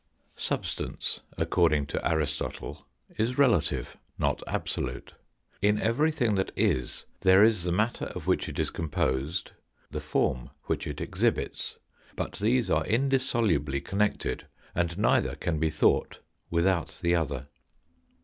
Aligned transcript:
Substance 0.35 1.21
according 1.37 1.85
to 1.85 2.01
Aristotle 2.03 2.87
is 3.17 3.37
relative, 3.37 3.97
not 4.17 4.41
absolute. 4.47 5.13
In 5.61 5.79
everything 5.79 6.33
that 6.33 6.51
is 6.55 7.05
there 7.19 7.43
is 7.43 7.65
the 7.65 7.71
matter 7.71 8.05
of 8.05 8.25
which 8.25 8.49
it 8.49 8.57
is 8.57 8.71
composed, 8.71 9.51
the 9.91 10.01
form 10.01 10.49
which 10.63 10.87
it 10.87 11.01
exhibits; 11.01 11.77
but 12.15 12.39
these 12.39 12.67
are 12.67 12.83
indissolubly 12.87 13.79
connected, 13.79 14.47
and 14.73 14.97
neither 14.97 15.35
can 15.35 15.59
be 15.59 15.69
thought 15.69 16.17
without 16.49 16.97
the 17.03 17.13
other. 17.13 17.47